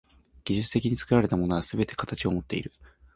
[0.45, 2.71] 技術的に作られたものはすべて形をもっている。